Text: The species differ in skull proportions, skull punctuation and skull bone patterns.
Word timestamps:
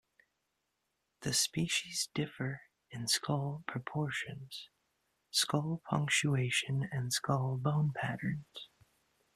The 1.19 1.31
species 1.31 2.09
differ 2.15 2.61
in 2.89 3.07
skull 3.07 3.63
proportions, 3.67 4.67
skull 5.29 5.83
punctuation 5.87 6.89
and 6.91 7.13
skull 7.13 7.57
bone 7.59 7.91
patterns. 7.93 8.69